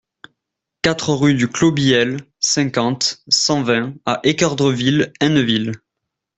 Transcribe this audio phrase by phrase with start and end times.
[0.81, 5.73] quatre rue du Clos Bihel, cinquante, cent vingt à Équeurdreville-Hainneville